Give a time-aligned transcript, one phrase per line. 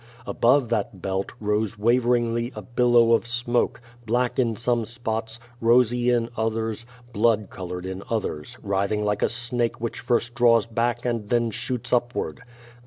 [0.25, 6.27] Above that belt, rose waveringly a billow of smoke, black in some spots, rosy in
[6.35, 11.51] others, blood colored in others, writhing like a snake which first draws back and then
[11.51, 12.41] shoots upward.